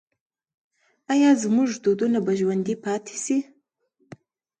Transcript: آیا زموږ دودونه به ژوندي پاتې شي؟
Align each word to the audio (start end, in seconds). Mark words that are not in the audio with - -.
آیا 1.11 1.29
زموږ 1.43 1.69
دودونه 1.83 2.19
به 2.25 2.31
ژوندي 2.39 2.75
پاتې 2.85 3.15
شي؟ 3.23 3.37